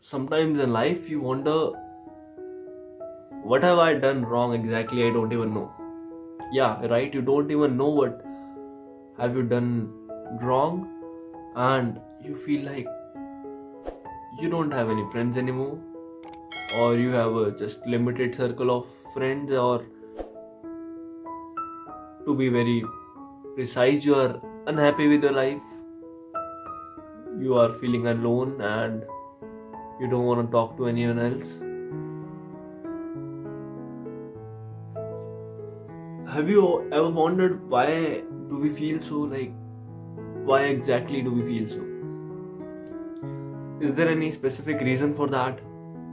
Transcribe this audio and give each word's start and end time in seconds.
sometimes 0.00 0.58
in 0.58 0.72
life 0.72 1.08
you 1.08 1.20
wonder 1.20 1.72
what 3.42 3.62
have 3.62 3.78
I 3.78 3.94
done 3.94 4.24
wrong 4.24 4.54
exactly? 4.54 5.06
I 5.06 5.12
don't 5.12 5.32
even 5.32 5.52
know. 5.54 5.70
Yeah, 6.52 6.84
right. 6.86 7.12
You 7.12 7.22
don't 7.22 7.50
even 7.50 7.76
know 7.76 7.88
what 7.88 8.24
have 9.18 9.36
you 9.36 9.42
done 9.42 9.92
wrong, 10.42 10.88
and 11.54 12.00
you 12.22 12.34
feel 12.34 12.64
like 12.64 12.86
you 14.40 14.48
don't 14.48 14.70
have 14.70 14.88
any 14.88 15.08
friends 15.10 15.36
anymore, 15.36 15.78
or 16.78 16.94
you 16.94 17.10
have 17.10 17.34
a 17.34 17.50
just 17.52 17.86
limited 17.86 18.34
circle 18.34 18.70
of 18.70 18.86
friends, 19.14 19.52
or 19.52 19.84
to 22.24 22.34
be 22.34 22.48
very 22.48 22.84
precise, 23.54 24.04
you 24.04 24.14
are 24.14 24.40
unhappy 24.66 25.08
with 25.08 25.22
your 25.22 25.32
life. 25.32 25.62
You 27.38 27.54
are 27.54 27.72
feeling 27.72 28.06
alone 28.06 28.60
and 28.60 29.04
you 30.00 30.08
don't 30.08 30.24
want 30.24 30.46
to 30.46 30.50
talk 30.50 30.76
to 30.78 30.86
anyone 30.86 31.18
else. 31.18 31.50
Have 36.34 36.48
you 36.48 36.88
ever 36.90 37.10
wondered 37.10 37.68
why 37.68 38.22
do 38.48 38.60
we 38.60 38.70
feel 38.70 39.02
so 39.02 39.18
like 39.32 39.52
why 40.44 40.60
exactly 40.62 41.20
do 41.22 41.32
we 41.32 41.42
feel 41.42 41.68
so? 41.68 41.82
Is 43.80 43.92
there 43.94 44.08
any 44.08 44.32
specific 44.32 44.80
reason 44.80 45.12
for 45.12 45.26
that? 45.28 45.60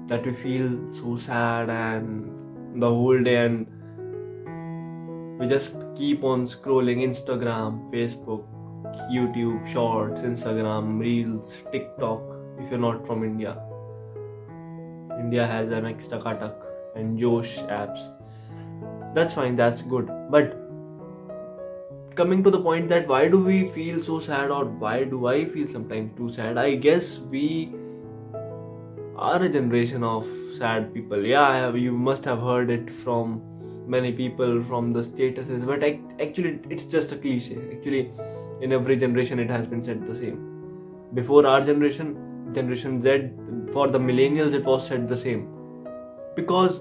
That 0.08 0.26
we 0.26 0.34
feel 0.34 0.70
so 0.91 1.16
sad 1.16 1.70
and 1.70 2.82
the 2.82 2.90
whole 2.90 3.24
day 3.24 3.46
and 3.46 3.68
we 5.40 5.48
just 5.48 5.85
keep 5.96 6.24
on 6.24 6.46
scrolling 6.46 7.04
Instagram, 7.08 7.90
Facebook, 7.91 8.44
YouTube, 9.12 9.66
Shorts, 9.72 10.22
Instagram, 10.22 10.99
Reels, 10.99 11.55
TikTok 11.72 12.22
if 12.60 12.70
you're 12.70 12.80
not 12.80 13.05
from 13.05 13.24
India. 13.24 13.66
India 15.27 15.45
has 15.45 15.67
MX 15.67 16.08
Takatak 16.12 16.54
and 16.96 17.20
Josh 17.20 17.57
apps. 17.79 18.04
That's 19.13 19.34
fine, 19.34 19.57
that's 19.57 19.82
good. 19.82 20.12
But 20.35 20.54
coming 22.15 22.43
to 22.46 22.49
the 22.49 22.62
point 22.68 22.88
that 22.90 23.10
why 23.10 23.27
do 23.27 23.40
we 23.43 23.57
feel 23.71 23.99
so 24.02 24.20
sad 24.20 24.52
or 24.52 24.63
why 24.84 25.04
do 25.04 25.27
I 25.27 25.43
feel 25.46 25.68
sometimes 25.68 26.15
too 26.18 26.32
sad? 26.32 26.57
I 26.57 26.76
guess 26.76 27.18
we 27.18 27.74
are 29.18 29.41
a 29.41 29.49
generation 29.49 30.04
of 30.04 30.26
sad 30.57 30.93
people. 30.93 31.26
Yeah, 31.26 31.74
you 31.74 31.91
must 31.91 32.24
have 32.24 32.40
heard 32.40 32.70
it 32.70 32.90
from 32.90 33.41
many 33.85 34.13
people 34.13 34.63
from 34.63 34.93
the 34.93 35.02
statuses, 35.02 35.65
but 35.65 35.84
actually, 36.26 36.59
it's 36.70 36.85
just 36.85 37.12
a 37.12 37.18
cliche. 37.18 37.57
Actually, 37.74 38.12
in 38.62 38.71
every 38.71 38.96
generation, 38.96 39.40
it 39.40 39.49
has 39.49 39.68
been 39.68 39.84
said 39.84 40.07
the 40.07 40.15
same. 40.15 40.40
Before 41.13 41.46
our 41.46 41.62
generation, 41.62 42.15
Generation 42.53 43.01
Z, 43.01 43.31
for 43.73 43.87
the 43.87 43.99
millennials, 43.99 44.53
it 44.53 44.65
was 44.65 44.87
said 44.87 45.07
the 45.07 45.17
same. 45.17 45.48
Because 46.35 46.79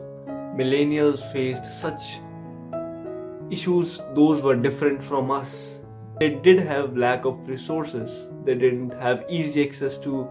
millennials 0.56 1.20
faced 1.32 1.64
such 1.80 2.18
issues, 3.50 4.00
those 4.14 4.42
were 4.42 4.56
different 4.56 5.02
from 5.02 5.30
us. 5.30 5.48
They 6.20 6.30
did 6.30 6.60
have 6.60 6.96
lack 6.96 7.24
of 7.24 7.48
resources, 7.48 8.30
they 8.44 8.54
didn't 8.54 8.90
have 8.92 9.24
easy 9.28 9.66
access 9.66 9.98
to 9.98 10.28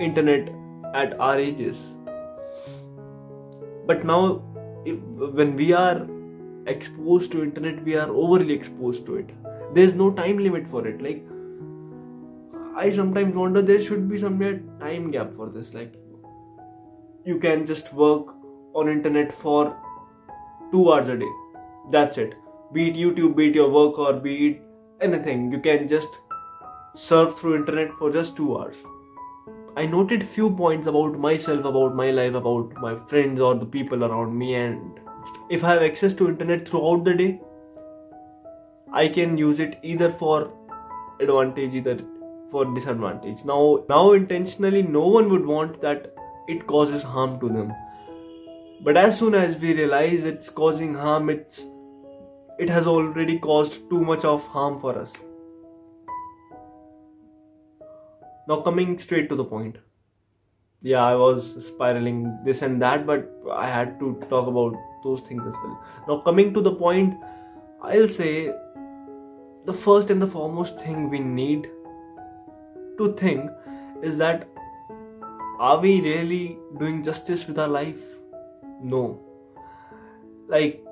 internet 0.00 0.50
at 0.94 1.18
our 1.18 1.38
ages. 1.38 1.78
But 3.86 4.04
now 4.04 4.42
if, 4.84 4.98
when 5.40 5.56
we 5.56 5.72
are 5.72 6.06
exposed 6.66 7.32
to 7.32 7.42
internet 7.42 7.82
we 7.84 7.96
are 7.96 8.08
overly 8.08 8.52
exposed 8.52 9.06
to 9.06 9.16
it 9.16 9.30
there's 9.74 9.94
no 9.94 10.10
time 10.10 10.38
limit 10.38 10.66
for 10.66 10.86
it 10.86 11.00
like 11.02 11.24
i 12.84 12.90
sometimes 12.90 13.34
wonder 13.34 13.62
there 13.62 13.80
should 13.80 14.08
be 14.08 14.18
some 14.18 14.40
time 14.80 15.10
gap 15.10 15.34
for 15.34 15.48
this 15.48 15.72
like 15.74 15.94
you 17.24 17.38
can 17.44 17.64
just 17.66 17.92
work 17.92 18.34
on 18.74 18.88
internet 18.88 19.32
for 19.32 19.76
2 20.72 20.92
hours 20.92 21.08
a 21.08 21.16
day. 21.16 21.32
That's 21.90 22.18
it. 22.18 22.34
Be 22.72 22.88
it 22.88 22.94
youtube 22.94 23.34
be 23.36 23.48
it 23.48 23.54
your 23.54 23.70
work 23.70 23.98
or 23.98 24.12
be 24.26 24.34
it 24.48 24.62
anything 25.00 25.50
you 25.52 25.60
can 25.60 25.88
just 25.88 26.18
surf 26.94 27.38
through 27.38 27.56
internet 27.56 27.92
for 27.94 28.10
just 28.12 28.36
2 28.36 28.58
hours. 28.58 28.76
I 29.76 29.86
noted 29.86 30.24
few 30.24 30.50
points 30.56 30.86
about 30.86 31.18
myself, 31.18 31.64
about 31.64 31.94
my 31.94 32.10
life, 32.10 32.34
about 32.34 32.74
my 32.74 32.94
friends 33.12 33.40
or 33.40 33.54
the 33.54 33.66
people 33.66 34.04
around 34.04 34.38
me 34.38 34.54
and 34.54 35.00
if 35.50 35.64
I 35.64 35.72
have 35.72 35.82
access 35.82 36.14
to 36.14 36.28
internet 36.28 36.68
throughout 36.68 37.04
the 37.04 37.14
day, 37.14 37.40
I 38.92 39.08
can 39.08 39.36
use 39.36 39.58
it 39.60 39.78
either 39.82 40.10
for 40.12 40.52
advantage, 41.20 41.74
either 41.74 41.98
for 42.50 42.64
disadvantage. 42.74 43.44
Now 43.44 43.84
now 43.88 44.12
intentionally 44.12 44.82
no 44.82 45.06
one 45.06 45.28
would 45.30 45.46
want 45.46 45.80
that 45.80 46.14
it 46.48 46.66
causes 46.66 47.02
harm 47.02 47.38
to 47.40 47.48
them. 47.48 47.72
But 48.82 48.96
as 48.96 49.18
soon 49.18 49.34
as 49.34 49.56
we 49.58 49.72
realize 49.74 50.24
it's 50.24 50.48
causing 50.48 50.94
harm, 50.94 51.30
it's 51.30 51.66
it 52.58 52.70
has 52.70 52.86
already 52.86 53.38
caused 53.38 53.88
too 53.90 54.00
much 54.00 54.24
of 54.24 54.46
harm 54.48 54.80
for 54.80 54.98
us. 54.98 55.12
Now, 58.48 58.60
coming 58.60 58.98
straight 58.98 59.28
to 59.28 59.36
the 59.36 59.44
point. 59.44 59.76
Yeah, 60.80 61.04
I 61.04 61.16
was 61.16 61.66
spiraling 61.66 62.38
this 62.44 62.62
and 62.62 62.80
that, 62.80 63.04
but 63.06 63.28
I 63.50 63.68
had 63.68 63.98
to 63.98 64.14
talk 64.30 64.46
about 64.46 64.74
those 65.02 65.20
things 65.20 65.42
as 65.46 65.54
well. 65.64 65.84
Now, 66.08 66.18
coming 66.20 66.54
to 66.54 66.60
the 66.60 66.72
point, 66.72 67.14
I'll 67.82 68.08
say 68.08 68.52
the 69.64 69.72
first 69.72 70.10
and 70.10 70.22
the 70.22 70.28
foremost 70.28 70.78
thing 70.78 71.10
we 71.10 71.18
need 71.18 71.68
to 72.98 73.12
think 73.14 73.50
is 74.02 74.18
that 74.18 74.48
are 75.58 75.78
we 75.78 76.00
really 76.02 76.58
doing 76.78 77.02
justice 77.02 77.46
with 77.46 77.58
our 77.58 77.68
life? 77.68 78.00
No. 78.82 79.20
Like, 80.48 80.84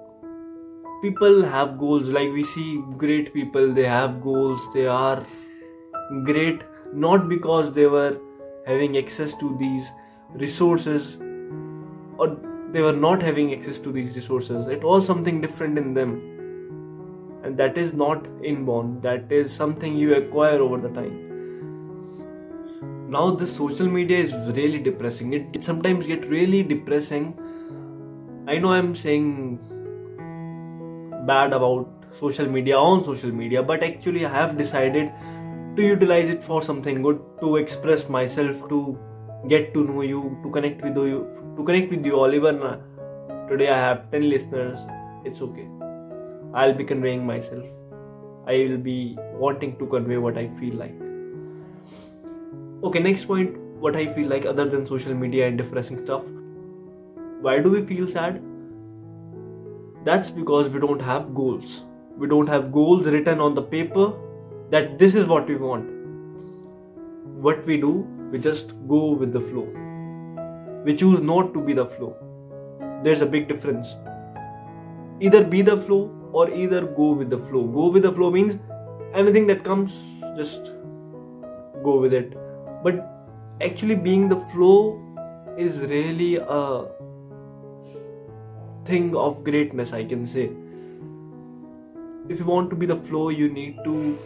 people 1.03 1.42
have 1.42 1.78
goals, 1.78 2.09
like, 2.09 2.32
we 2.32 2.44
see 2.44 2.82
great 2.97 3.34
people, 3.34 3.72
they 3.72 3.84
have 3.84 4.22
goals, 4.22 4.72
they 4.72 4.87
are 4.87 5.25
great 6.25 6.62
not 6.94 7.28
because 7.28 7.72
they 7.72 7.87
were 7.87 8.19
having 8.66 8.97
access 8.97 9.34
to 9.34 9.56
these 9.59 9.91
resources 10.32 11.16
or 12.19 12.36
they 12.71 12.81
were 12.81 12.92
not 12.92 13.22
having 13.22 13.53
access 13.53 13.78
to 13.81 13.92
these 13.92 14.16
resources. 14.16 14.66
It 14.69 14.82
was 14.82 15.06
something 15.06 15.41
different 15.41 15.76
in 15.78 15.92
them. 15.94 16.31
And 17.44 17.56
that 17.59 17.76
is 17.76 17.92
not 17.92 18.26
inborn. 18.42 19.00
That 19.03 19.31
is 19.31 19.53
something 19.53 19.97
you 19.97 20.15
acquire 20.15 20.60
over 20.60 20.78
the 20.78 20.88
time 20.88 21.24
now 23.15 23.25
this 23.41 23.55
social 23.57 23.89
media 23.97 24.19
is 24.19 24.35
really 24.59 24.79
depressing. 24.79 25.33
It, 25.33 25.47
it 25.53 25.65
sometimes 25.65 26.07
get 26.07 26.27
really 26.29 26.63
depressing. 26.63 27.27
I 28.47 28.59
know 28.59 28.73
i'm 28.77 28.95
saying 28.95 29.27
bad 31.29 31.55
about 31.59 32.05
social 32.19 32.49
media 32.57 32.79
on 32.79 33.03
social 33.05 33.31
media 33.37 33.63
but 33.71 33.87
actually 33.87 34.25
i 34.31 34.33
have 34.35 34.59
decided 34.59 35.13
to 35.77 35.87
utilize 35.87 36.29
it 36.35 36.45
for 36.49 36.61
something 36.67 37.01
good 37.07 37.23
to 37.41 37.57
express 37.61 38.05
myself 38.17 38.69
to 38.73 38.81
get 39.55 39.73
to 39.77 39.85
know 39.85 40.03
you 40.03 40.21
to 40.43 40.51
connect 40.59 40.85
with 40.89 41.01
you 41.13 41.23
to 41.57 41.65
connect 41.71 41.97
with 41.97 42.11
you 42.11 42.21
all 42.25 42.37
even 42.41 42.61
today 43.49 43.71
i 43.71 43.79
have 43.85 44.05
10 44.11 44.29
listeners. 44.29 44.79
It's 45.25 45.41
okay. 45.41 45.67
I'll 46.53 46.75
be 46.75 46.85
conveying 46.85 47.27
myself. 47.27 47.65
I 48.47 48.59
will 48.59 48.77
be 48.77 49.17
wanting 49.47 49.79
to 49.79 49.87
convey 49.97 50.19
what 50.27 50.37
i 50.45 50.47
feel 50.61 50.75
like 50.85 51.03
okay 52.84 53.05
next 53.06 53.25
point 53.33 53.56
what 53.87 53.97
i 54.03 54.06
feel 54.19 54.28
like 54.28 54.47
other 54.47 54.69
than 54.75 54.87
social 54.87 55.15
media 55.15 55.47
and 55.47 55.59
depressing 55.59 55.99
stuff 55.99 56.28
why 57.47 57.59
do 57.59 57.71
we 57.71 57.84
feel 57.95 58.06
sad 58.09 58.43
that's 60.05 60.31
because 60.31 60.69
we 60.69 60.81
don't 60.87 61.03
have 61.03 61.34
goals 61.34 61.81
we 62.17 62.28
don't 62.28 62.47
have 62.47 62.71
goals 62.72 63.06
written 63.06 63.41
on 63.41 63.55
the 63.55 63.62
paper 63.62 64.12
that 64.71 64.99
this 64.99 65.15
is 65.15 65.27
what 65.27 65.49
we 65.49 65.56
want. 65.56 65.89
What 67.47 67.65
we 67.67 67.77
do, 67.77 67.93
we 68.31 68.39
just 68.39 68.75
go 68.89 69.13
with 69.13 69.33
the 69.33 69.41
flow. 69.41 69.66
We 70.84 70.97
choose 70.97 71.21
not 71.21 71.53
to 71.54 71.60
be 71.60 71.72
the 71.72 71.86
flow. 71.86 72.16
There's 73.03 73.21
a 73.21 73.27
big 73.27 73.48
difference. 73.48 73.89
Either 75.21 75.45
be 75.45 75.63
the 75.63 75.77
flow 75.77 76.10
or 76.33 76.51
either 76.51 76.86
go 76.86 77.13
with 77.13 77.31
the 77.31 77.39
flow. 77.39 77.65
Go 77.66 77.89
with 77.89 78.03
the 78.03 78.13
flow 78.13 78.31
means 78.31 78.59
anything 79.13 79.47
that 79.48 79.65
comes, 79.65 79.92
just 80.36 80.72
go 81.83 81.98
with 82.01 82.15
it. 82.15 82.36
But 82.84 83.03
actually, 83.60 83.97
being 83.97 84.28
the 84.28 84.36
flow 84.53 85.01
is 85.57 85.78
really 85.78 86.36
a 86.36 86.84
thing 88.84 89.16
of 89.16 89.42
greatness, 89.42 89.92
I 89.92 90.04
can 90.04 90.27
say. 90.27 90.51
If 92.28 92.39
you 92.41 92.47
want 92.47 92.71
to 92.71 92.77
be 92.77 92.86
the 92.86 92.97
flow, 92.97 93.28
you 93.31 93.48
need 93.48 93.78
to 93.84 94.19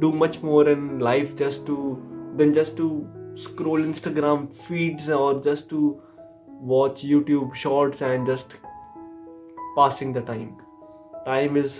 do 0.00 0.12
much 0.12 0.42
more 0.42 0.68
in 0.68 0.98
life 1.00 1.36
just 1.36 1.66
to 1.66 1.76
than 2.36 2.52
just 2.54 2.76
to 2.76 3.08
scroll 3.34 3.78
Instagram 3.78 4.52
feeds 4.52 5.08
or 5.08 5.40
just 5.42 5.68
to 5.70 6.00
watch 6.48 7.02
YouTube 7.02 7.54
shorts 7.54 8.02
and 8.02 8.26
just 8.26 8.56
passing 9.76 10.12
the 10.12 10.20
time. 10.20 10.56
Time 11.24 11.56
is 11.56 11.78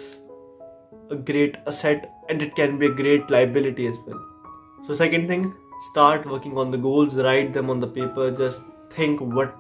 a 1.11 1.17
great 1.17 1.57
asset 1.67 2.13
and 2.29 2.43
it 2.43 2.57
can 2.57 2.79
be 2.79 2.87
a 2.87 2.95
great 3.03 3.31
liability 3.31 3.87
as 3.87 3.97
well. 4.07 4.36
So, 4.87 4.95
second 4.95 5.27
thing, 5.27 5.53
start 5.91 6.27
working 6.27 6.57
on 6.57 6.71
the 6.71 6.79
goals 6.79 7.15
write 7.17 7.53
them 7.53 7.71
on 7.71 7.81
the 7.81 7.87
paper. 7.89 8.31
Just 8.31 8.61
think 8.91 9.21
what 9.21 9.55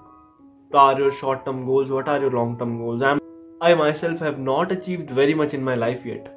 are 0.73 0.99
your 0.99 1.13
short 1.13 1.45
term 1.45 1.65
goals 1.65 1.91
what 1.91 2.09
are 2.09 2.21
your 2.21 2.31
long 2.31 2.59
term 2.59 2.79
goals? 2.79 3.03
I'm, 3.03 3.21
i 3.61 3.75
myself 3.75 4.21
have 4.21 4.39
not 4.39 4.73
achieved 4.73 5.11
very 5.11 5.35
much 5.35 5.55
in 5.55 5.63
my 5.65 5.75
life 5.75 6.05
yet 6.05 6.33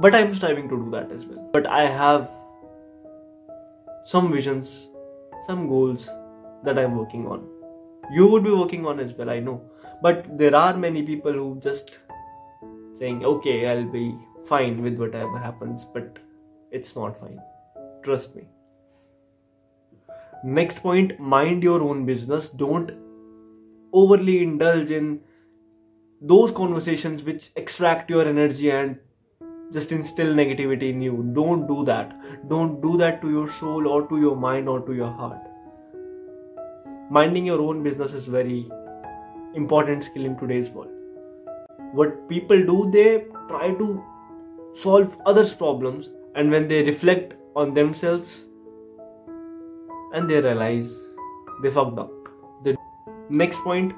but 0.00 0.14
i'm 0.14 0.34
striving 0.34 0.68
to 0.68 0.76
do 0.76 0.90
that 0.90 1.10
as 1.12 1.26
well. 1.26 1.50
But 1.52 1.66
i 1.66 1.86
have 1.86 2.30
some 4.04 4.32
visions 4.32 4.88
some 5.46 5.68
goals 5.68 6.08
that 6.64 6.78
i'm 6.78 6.96
working 6.96 7.26
on. 7.26 7.46
You 8.10 8.26
would 8.28 8.44
be 8.44 8.50
working 8.50 8.86
on 8.86 9.00
as 9.00 9.12
well 9.14 9.30
i 9.30 9.40
know. 9.40 9.60
But 10.02 10.38
there 10.38 10.54
are 10.54 10.76
many 10.76 11.02
people 11.02 11.32
who 11.32 11.58
just 11.60 11.98
saying 12.94 13.24
okay 13.24 13.68
i'll 13.70 13.84
be 13.84 14.14
fine 14.44 14.82
with 14.82 14.98
whatever 14.98 15.38
happens 15.38 15.84
but 15.92 16.18
it's 16.76 16.94
not 16.96 17.18
fine. 17.18 17.40
Trust 18.02 18.34
me. 18.36 18.44
Next 20.44 20.82
point 20.82 21.18
mind 21.18 21.62
your 21.62 21.82
own 21.82 22.04
business. 22.06 22.48
Don't 22.48 22.92
overly 23.92 24.42
indulge 24.42 24.90
in 24.90 25.20
those 26.20 26.52
conversations 26.52 27.24
which 27.24 27.50
extract 27.56 28.10
your 28.10 28.26
energy 28.28 28.70
and 28.70 28.98
just 29.72 29.92
instill 29.92 30.34
negativity 30.34 30.90
in 30.90 31.02
you. 31.02 31.30
Don't 31.34 31.66
do 31.66 31.84
that. 31.84 32.14
Don't 32.48 32.80
do 32.80 32.96
that 32.98 33.20
to 33.22 33.30
your 33.30 33.48
soul 33.48 33.88
or 33.88 34.06
to 34.08 34.20
your 34.20 34.36
mind 34.36 34.68
or 34.68 34.80
to 34.86 34.94
your 34.94 35.10
heart. 35.10 35.40
Minding 37.10 37.46
your 37.46 37.60
own 37.60 37.82
business 37.82 38.12
is 38.12 38.26
very 38.26 38.68
important 39.54 40.04
skill 40.04 40.24
in 40.24 40.36
today's 40.38 40.70
world. 40.70 40.92
What 41.92 42.28
people 42.28 42.64
do 42.70 42.90
they 42.92 43.24
try 43.48 43.72
to 43.74 44.04
solve 44.74 45.16
others 45.24 45.54
problems 45.54 46.10
and 46.36 46.50
when 46.50 46.68
they 46.68 46.82
reflect 46.84 47.34
on 47.54 47.74
themselves 47.74 48.34
and 50.14 50.30
they 50.30 50.40
realize 50.40 50.90
they 51.62 51.70
fucked 51.70 51.98
up 51.98 52.10
the 52.64 52.76
next 53.28 53.58
point 53.60 53.92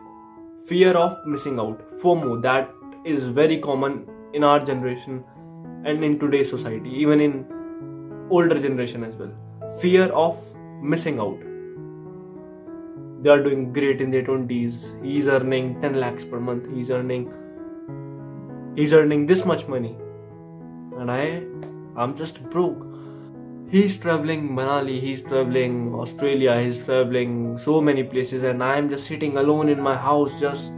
fear 0.69 0.97
of 1.05 1.19
missing 1.27 1.59
out 1.59 1.85
fomo 2.03 2.41
that 2.49 2.73
is 3.05 3.29
very 3.43 3.59
common 3.69 4.01
in 4.33 4.45
our 4.45 4.65
generation 4.73 5.23
and 5.85 6.05
in 6.05 6.19
today's 6.19 6.51
society 6.51 6.91
even 7.05 7.21
in 7.21 7.39
older 8.31 8.61
generation 8.61 9.05
as 9.05 9.15
well. 9.17 9.33
Fear 9.81 10.09
of 10.09 10.37
missing 10.83 11.19
out. 11.19 11.39
They 13.23 13.31
are 13.31 13.43
doing 13.43 13.73
great 13.73 14.01
in 14.01 14.11
their 14.11 14.23
20s 14.23 15.05
he's 15.05 15.27
earning 15.27 15.81
10 15.81 16.01
lakhs 16.01 16.25
per 16.25 16.41
month. 16.41 16.69
He's 16.75 16.91
earning 16.91 17.33
he's 18.77 18.93
earning 18.93 19.27
this 19.27 19.45
much 19.45 19.67
money. 19.67 19.97
And 20.99 21.11
i 21.11 21.43
i'm 21.99 22.17
just 22.17 22.43
broke. 22.51 22.85
He's 23.71 23.97
traveling 24.03 24.45
manali 24.57 24.99
he's 25.01 25.21
traveling 25.23 25.95
australia 26.03 26.53
he's 26.61 26.79
traveling 26.85 27.33
so 27.65 27.81
many 27.89 28.05
places 28.13 28.45
and 28.51 28.63
i'm 28.63 28.89
just 28.93 29.07
sitting 29.07 29.37
alone 29.37 29.69
in 29.69 29.83
my 29.89 29.95
house 29.95 30.41
just 30.41 30.73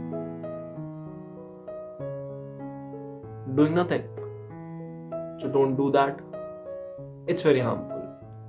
doing 3.55 3.75
nothing. 3.75 4.03
So 5.39 5.47
don't 5.47 5.75
do 5.75 5.91
that. 5.91 6.19
It's 7.27 7.43
very 7.43 7.59
harmful. 7.59 8.01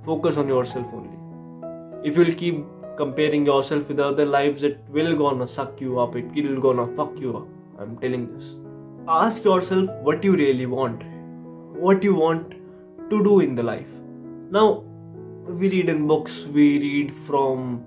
Focus 0.05 0.37
on 0.37 0.47
yourself 0.47 0.87
only. 0.93 2.07
If 2.07 2.17
you'll 2.17 2.33
keep 2.33 2.65
comparing 2.97 3.45
yourself 3.45 3.87
with 3.87 3.99
other 3.99 4.25
lives 4.25 4.63
it 4.63 4.79
will 4.89 5.15
gonna 5.15 5.47
suck 5.47 5.81
you 5.81 5.99
up 5.99 6.15
it 6.15 6.35
will 6.35 6.61
gonna 6.61 6.87
fuck 6.95 7.19
you 7.19 7.37
up. 7.37 7.47
I'm 7.79 7.97
telling 7.97 8.27
this. 8.37 8.55
Ask 9.07 9.43
yourself 9.43 9.89
what 10.01 10.23
you 10.23 10.35
really 10.35 10.65
want. 10.65 11.03
What 11.87 12.03
you 12.03 12.15
want 12.15 12.53
to 13.13 13.23
do 13.23 13.39
in 13.39 13.55
the 13.55 13.63
life. 13.63 13.95
Now 14.49 14.83
we 15.47 15.69
read 15.69 15.89
in 15.89 16.05
books 16.07 16.45
we 16.57 16.67
read 16.83 17.15
from 17.29 17.85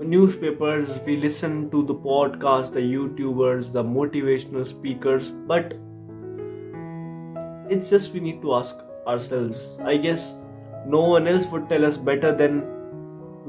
newspapers 0.00 0.88
we 1.06 1.16
listen 1.16 1.70
to 1.70 1.84
the 1.84 1.94
podcasts, 1.94 2.72
the 2.72 2.80
youtubers 2.80 3.72
the 3.72 3.82
motivational 3.84 4.66
speakers 4.66 5.32
but 5.52 5.74
it's 7.74 7.90
just 7.90 8.12
we 8.12 8.20
need 8.20 8.42
to 8.42 8.54
ask 8.54 8.76
ourselves. 9.06 9.78
I 9.84 9.96
guess 9.96 10.34
no 10.86 11.00
one 11.00 11.26
else 11.26 11.46
would 11.46 11.68
tell 11.68 11.84
us 11.84 11.96
better 11.96 12.34
than 12.34 12.62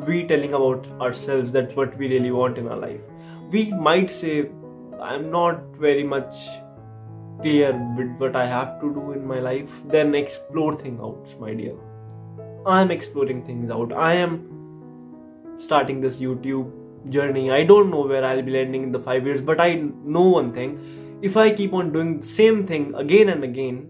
we 0.07 0.23
telling 0.27 0.53
about 0.53 0.87
ourselves. 1.01 1.51
That's 1.51 1.75
what 1.75 1.97
we 1.97 2.07
really 2.07 2.31
want 2.31 2.57
in 2.57 2.67
our 2.67 2.77
life. 2.77 3.01
We 3.51 3.71
might 3.71 4.11
say 4.11 4.49
i'm 5.09 5.31
not 5.31 5.61
very 5.83 6.03
much 6.03 6.35
clear 7.39 7.71
with 7.97 8.11
what 8.17 8.35
i 8.35 8.45
have 8.45 8.79
to 8.81 8.93
do 8.93 9.11
in 9.13 9.25
my 9.25 9.39
life 9.39 9.71
then 9.85 10.13
explore 10.15 10.73
things 10.73 10.99
out 10.99 11.39
my 11.39 11.53
dear. 11.53 11.75
I'm 12.65 12.91
exploring 12.91 13.43
things 13.43 13.71
out. 13.71 13.91
I 13.91 14.13
am 14.13 14.33
starting 15.57 15.99
this 16.01 16.17
youtube 16.17 16.71
journey. 17.09 17.49
I 17.51 17.63
don't 17.63 17.89
know 17.89 18.01
where 18.01 18.23
i'll 18.23 18.41
be 18.41 18.51
landing 18.51 18.83
in 18.83 18.91
the 18.91 18.99
5 18.99 19.25
years 19.25 19.41
but 19.41 19.59
i 19.59 19.73
know 19.75 20.27
one 20.27 20.53
thing. 20.53 20.77
If 21.21 21.37
i 21.37 21.49
keep 21.51 21.73
on 21.73 21.91
doing 21.93 22.19
the 22.19 22.27
same 22.27 22.65
thing 22.67 22.93
again 22.95 23.29
and 23.29 23.43
again 23.43 23.89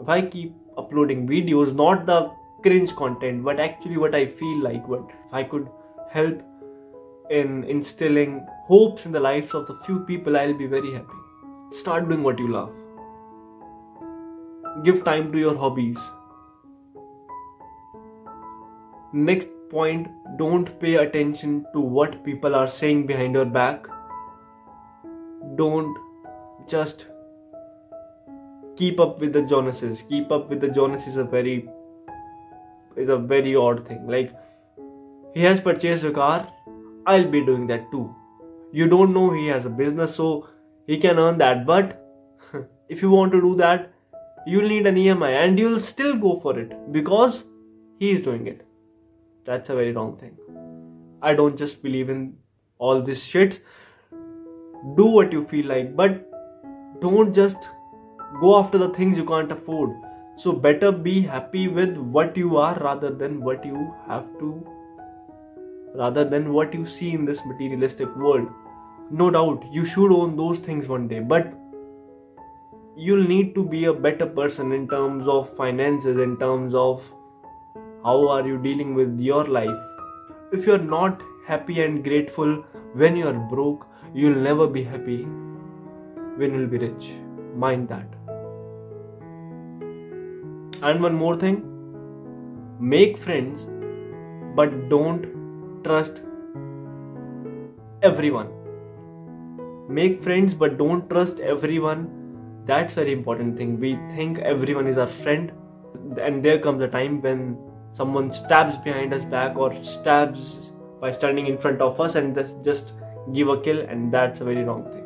if 0.00 0.08
i 0.08 0.20
keep 0.22 0.54
uploading 0.76 1.26
videos 1.28 1.74
not 1.74 2.06
the 2.06 2.30
cringe 2.62 2.94
content 2.96 3.44
but 3.44 3.60
actually 3.60 3.96
what 3.96 4.14
i 4.14 4.26
feel 4.26 4.58
like 4.62 4.86
what 4.88 5.10
i 5.32 5.42
could 5.42 5.68
help 6.10 6.42
in 7.30 7.64
instilling 7.64 8.44
hopes 8.66 9.06
in 9.06 9.12
the 9.12 9.20
lives 9.20 9.54
of 9.54 9.66
the 9.66 9.74
few 9.86 10.00
people 10.10 10.36
i'll 10.36 10.54
be 10.54 10.66
very 10.66 10.92
happy 10.92 11.20
start 11.70 12.08
doing 12.08 12.22
what 12.22 12.38
you 12.38 12.48
love 12.48 12.72
give 14.84 15.04
time 15.04 15.30
to 15.32 15.38
your 15.38 15.56
hobbies 15.56 15.98
next 19.12 19.48
point 19.70 20.08
don't 20.38 20.74
pay 20.80 20.96
attention 20.96 21.64
to 21.72 21.80
what 21.80 22.24
people 22.24 22.54
are 22.54 22.68
saying 22.68 23.06
behind 23.06 23.34
your 23.34 23.44
back 23.44 23.86
don't 25.56 25.96
just 26.66 27.06
keep 28.76 29.00
up 29.00 29.18
with 29.18 29.32
the 29.32 29.42
joneses 29.42 30.02
keep 30.08 30.30
up 30.30 30.48
with 30.48 30.60
the 30.60 30.68
joneses 30.68 31.08
is 31.08 31.16
a 31.16 31.24
very 31.24 31.68
is 32.98 33.08
a 33.08 33.16
very 33.16 33.54
odd 33.54 33.86
thing. 33.86 34.06
Like, 34.06 34.32
he 35.34 35.42
has 35.42 35.60
purchased 35.60 36.04
a 36.04 36.10
car, 36.10 36.52
I'll 37.06 37.30
be 37.30 37.44
doing 37.44 37.66
that 37.68 37.90
too. 37.90 38.14
You 38.72 38.88
don't 38.88 39.14
know 39.14 39.30
he 39.32 39.46
has 39.46 39.64
a 39.64 39.70
business, 39.70 40.14
so 40.14 40.48
he 40.88 40.98
can 40.98 41.20
earn 41.20 41.38
that. 41.38 41.64
But 41.66 42.04
if 42.88 43.02
you 43.02 43.10
want 43.10 43.30
to 43.32 43.40
do 43.40 43.54
that, 43.56 43.92
you'll 44.46 44.68
need 44.68 44.88
an 44.88 44.96
EMI 44.96 45.30
and 45.44 45.58
you'll 45.58 45.80
still 45.80 46.16
go 46.16 46.34
for 46.34 46.58
it 46.58 46.74
because 46.90 47.44
he 48.00 48.10
is 48.10 48.22
doing 48.22 48.48
it. 48.48 48.66
That's 49.44 49.70
a 49.70 49.76
very 49.76 49.92
wrong 49.92 50.16
thing. 50.16 50.36
I 51.22 51.34
don't 51.34 51.56
just 51.56 51.82
believe 51.82 52.10
in 52.10 52.36
all 52.78 53.02
this 53.02 53.22
shit. 53.22 53.60
Do 54.96 55.06
what 55.06 55.32
you 55.32 55.44
feel 55.44 55.66
like, 55.66 55.94
but 55.94 56.28
don't 57.00 57.32
just 57.32 57.68
go 58.40 58.58
after 58.58 58.78
the 58.78 58.90
things 58.90 59.16
you 59.16 59.24
can't 59.24 59.52
afford 59.52 59.90
so 60.38 60.52
better 60.52 60.92
be 60.92 61.20
happy 61.20 61.66
with 61.66 61.96
what 61.96 62.36
you 62.36 62.58
are 62.58 62.78
rather 62.78 63.10
than 63.10 63.40
what 63.42 63.64
you 63.66 63.92
have 64.06 64.26
to, 64.38 64.64
rather 65.96 66.24
than 66.24 66.52
what 66.52 66.72
you 66.72 66.86
see 66.86 67.12
in 67.12 67.24
this 67.24 67.44
materialistic 67.44 68.14
world. 68.14 68.46
No 69.10 69.30
doubt, 69.30 69.64
you 69.72 69.84
should 69.84 70.12
own 70.12 70.36
those 70.36 70.58
things 70.58 70.86
one 70.86 71.08
day, 71.08 71.20
but 71.20 71.54
you'll 72.96 73.26
need 73.26 73.54
to 73.54 73.64
be 73.64 73.86
a 73.86 73.92
better 73.92 74.26
person 74.26 74.72
in 74.72 74.88
terms 74.88 75.26
of 75.26 75.54
finances, 75.56 76.18
in 76.18 76.36
terms 76.38 76.74
of 76.74 77.02
how 78.04 78.28
are 78.28 78.46
you 78.46 78.58
dealing 78.58 78.94
with 78.94 79.18
your 79.18 79.46
life. 79.46 79.78
If 80.52 80.66
you're 80.66 80.78
not 80.78 81.22
happy 81.46 81.82
and 81.82 82.04
grateful 82.04 82.64
when 82.92 83.16
you're 83.16 83.32
broke, 83.32 83.86
you'll 84.14 84.38
never 84.38 84.66
be 84.66 84.82
happy 84.82 85.22
when 86.36 86.54
you'll 86.54 86.66
be 86.66 86.78
rich. 86.78 87.12
Mind 87.56 87.88
that. 87.88 88.06
And 90.82 91.02
one 91.02 91.14
more 91.14 91.36
thing 91.36 91.64
make 92.80 93.18
friends, 93.18 93.66
but 94.54 94.88
don't 94.88 95.26
trust 95.82 96.22
everyone. 98.02 98.57
Make 99.88 100.22
friends, 100.22 100.54
but 100.54 100.76
don't 100.78 101.08
trust 101.08 101.40
everyone. 101.40 102.10
That's 102.66 102.92
very 102.92 103.12
important 103.12 103.56
thing. 103.56 103.80
We 103.80 103.94
think 104.10 104.38
everyone 104.40 104.86
is 104.86 104.98
our 104.98 105.06
friend, 105.06 105.52
and 106.20 106.44
there 106.44 106.58
comes 106.58 106.82
a 106.82 106.88
time 106.88 107.20
when 107.22 107.56
someone 107.92 108.30
stabs 108.30 108.76
behind 108.76 109.14
us 109.14 109.24
back 109.24 109.56
or 109.56 109.72
stabs 109.82 110.70
by 111.00 111.10
standing 111.10 111.46
in 111.46 111.56
front 111.56 111.80
of 111.80 112.00
us 112.00 112.14
and 112.16 112.36
just 112.62 112.92
give 113.32 113.48
a 113.48 113.60
kill, 113.60 113.80
and 113.80 114.12
that's 114.12 114.40
a 114.42 114.44
very 114.44 114.62
wrong 114.64 114.84
thing. 114.92 115.04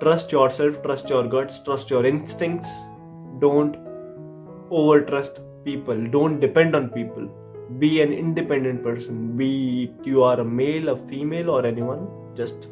Trust 0.00 0.32
yourself, 0.32 0.82
trust 0.82 1.08
your 1.08 1.26
guts, 1.26 1.58
trust 1.58 1.90
your 1.90 2.06
instincts. 2.06 2.70
Don't 3.40 3.76
over 4.70 5.00
trust 5.00 5.40
people 5.64 6.06
don't 6.16 6.40
depend 6.40 6.74
on 6.74 6.88
people 6.88 7.28
be 7.78 8.00
an 8.02 8.12
independent 8.12 8.82
person 8.82 9.36
be 9.36 9.50
it 9.84 10.06
you 10.06 10.22
are 10.22 10.40
a 10.40 10.44
male 10.44 10.90
a 10.90 10.96
female 11.08 11.50
or 11.50 11.64
anyone 11.66 12.06
just 12.34 12.68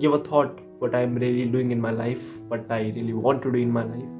give 0.00 0.14
a 0.14 0.18
thought 0.30 0.58
what 0.82 0.94
i'm 0.94 1.14
really 1.22 1.44
doing 1.54 1.70
in 1.72 1.80
my 1.80 1.90
life 1.90 2.24
what 2.48 2.70
i 2.76 2.80
really 2.98 3.12
want 3.12 3.42
to 3.42 3.52
do 3.52 3.58
in 3.58 3.70
my 3.70 3.84
life. 3.84 4.16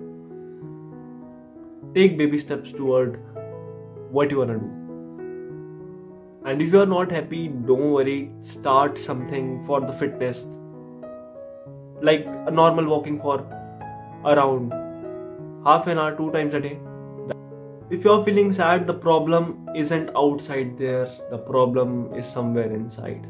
Take 1.95 2.17
baby 2.17 2.39
steps 2.39 2.71
toward 2.71 3.19
what 4.17 4.31
you 4.31 4.39
want 4.39 4.51
to 4.51 4.59
do. 4.59 4.67
And 6.45 6.63
if 6.63 6.73
you 6.73 6.81
are 6.81 6.87
not 6.87 7.11
happy 7.11 7.49
don't 7.49 7.91
worry. 7.93 8.31
Start 8.43 8.99
something 8.99 9.65
for 9.67 9.81
the 9.81 9.93
fitness. 9.93 10.47
Like 12.01 12.27
a 12.47 12.51
normal 12.51 12.87
walking 12.87 13.19
for 13.21 13.39
around 14.25 14.73
half 15.65 15.89
an 15.89 15.99
hour 15.99 16.17
two 16.17 16.31
times 16.31 16.55
a 16.55 16.61
day. 16.61 16.79
If 17.91 18.05
you're 18.05 18.25
feeling 18.25 18.53
sad 18.53 18.87
the 18.87 18.95
problem 18.95 19.69
isn't 19.75 20.11
outside 20.15 20.79
there. 20.79 21.11
The 21.31 21.39
problem 21.39 22.15
is 22.15 22.29
somewhere 22.29 22.71
inside. 22.71 23.27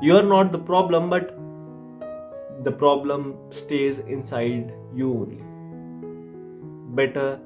You're 0.00 0.22
not 0.22 0.52
the 0.52 0.58
problem 0.58 1.10
but 1.10 1.36
the 2.66 2.72
problem 2.72 3.26
stays 3.50 3.98
inside 4.14 4.72
you 4.92 5.10
only. 5.18 5.40
Better 7.00 7.38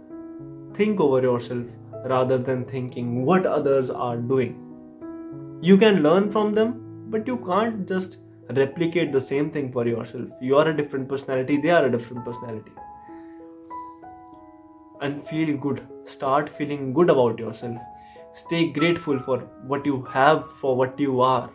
think 0.74 1.00
over 1.00 1.20
yourself 1.20 1.66
rather 2.12 2.38
than 2.38 2.64
thinking 2.64 3.26
what 3.26 3.44
others 3.44 3.90
are 3.90 4.16
doing. 4.16 4.54
You 5.60 5.76
can 5.76 6.02
learn 6.02 6.30
from 6.30 6.54
them 6.54 6.72
but 7.10 7.26
you 7.26 7.36
can't 7.50 7.86
just 7.86 8.16
replicate 8.60 9.12
the 9.12 9.20
same 9.20 9.50
thing 9.50 9.70
for 9.70 9.86
yourself. 9.86 10.30
You 10.40 10.56
are 10.56 10.68
a 10.68 10.76
different 10.76 11.08
personality 11.08 11.60
they 11.60 11.70
are 11.70 11.84
a 11.84 11.92
different 11.98 12.24
personality. 12.24 12.72
And 15.02 15.22
feel 15.26 15.56
good. 15.56 15.86
Start 16.06 16.48
feeling 16.48 16.94
good 16.94 17.10
about 17.10 17.38
yourself. 17.38 17.76
Stay 18.32 18.72
grateful 18.72 19.18
for 19.18 19.38
what 19.66 19.84
you 19.84 20.02
have 20.02 20.48
for 20.60 20.76
what 20.76 20.98
you 20.98 21.20
are 21.20 21.50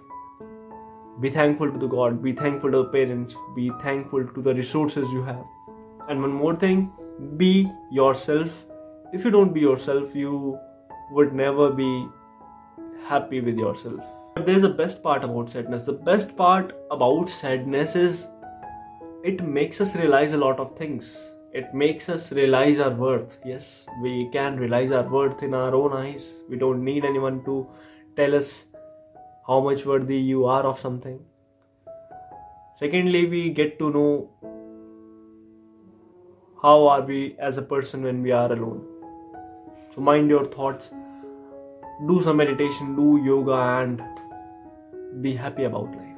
be 1.21 1.29
thankful 1.29 1.71
to 1.71 1.77
the 1.77 1.87
god 1.87 2.21
be 2.21 2.33
thankful 2.33 2.71
to 2.71 2.77
the 2.83 2.91
parents 2.97 3.35
be 3.55 3.71
thankful 3.81 4.27
to 4.35 4.41
the 4.41 4.53
resources 4.53 5.11
you 5.11 5.23
have 5.23 5.45
and 6.09 6.21
one 6.21 6.33
more 6.33 6.55
thing 6.55 6.91
be 7.37 7.69
yourself 7.91 8.65
if 9.13 9.23
you 9.23 9.31
don't 9.31 9.53
be 9.53 9.61
yourself 9.61 10.15
you 10.15 10.59
would 11.11 11.33
never 11.33 11.69
be 11.69 12.07
happy 13.07 13.39
with 13.41 13.57
yourself. 13.57 14.03
But 14.35 14.45
there's 14.45 14.63
a 14.63 14.69
best 14.69 15.01
part 15.03 15.23
about 15.23 15.51
sadness. 15.51 15.83
The 15.83 15.93
best 15.93 16.35
part 16.35 16.75
about 16.91 17.29
sadness 17.29 17.95
is 17.95 18.27
it 19.23 19.43
makes 19.43 19.79
us 19.81 19.95
realize 19.95 20.33
a 20.33 20.37
lot 20.37 20.59
of 20.59 20.75
things. 20.75 21.17
It 21.53 21.73
makes 21.73 22.09
us 22.09 22.31
realize 22.31 22.79
our 22.79 22.89
worth. 22.89 23.37
Yes, 23.45 23.85
we 24.01 24.29
can 24.31 24.57
realize 24.57 24.91
our 24.91 25.07
worth 25.07 25.41
in 25.41 25.53
our 25.53 25.73
own 25.73 25.93
eyes. 25.93 26.33
We 26.49 26.57
don't 26.57 26.83
need 26.83 27.05
anyone 27.05 27.43
to 27.45 27.67
tell 28.17 28.35
us 28.35 28.65
how 29.47 29.59
much 29.59 29.85
worthy 29.85 30.17
you 30.17 30.45
are 30.45 30.63
of 30.63 30.79
something. 30.79 31.19
Secondly, 32.75 33.25
we 33.27 33.49
get 33.51 33.77
to 33.79 33.91
know 33.91 34.29
how 36.61 36.87
are 36.87 37.01
we 37.01 37.35
as 37.39 37.57
a 37.57 37.61
person 37.61 38.03
when 38.03 38.21
we 38.23 38.31
are 38.31 38.51
alone. 38.51 38.83
So 39.93 40.01
mind 40.01 40.29
your 40.29 40.45
thoughts 40.45 40.89
do 42.07 42.21
some 42.21 42.37
meditation, 42.37 42.95
do 42.95 43.21
yoga, 43.23 43.53
and 43.81 44.01
be 45.21 45.33
happy 45.35 45.63
about 45.63 45.95
life. 45.95 46.17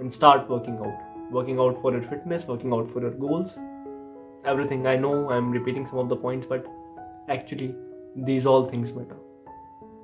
And 0.00 0.12
start 0.12 0.50
working 0.50 0.78
out. 0.78 1.00
Working 1.30 1.58
out 1.58 1.80
for 1.80 1.92
your 1.92 2.02
fitness, 2.02 2.46
working 2.46 2.72
out 2.72 2.90
for 2.90 3.00
your 3.00 3.12
goals. 3.12 3.56
Everything 4.44 4.86
I 4.86 4.96
know, 4.96 5.30
I'm 5.30 5.50
repeating 5.50 5.86
some 5.86 5.98
of 5.98 6.08
the 6.08 6.16
points, 6.16 6.46
but 6.46 6.66
actually, 7.28 7.74
these 8.14 8.46
all 8.46 8.68
things 8.68 8.92
matter. 8.92 9.16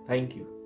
Thank 0.09 0.35
you. 0.35 0.62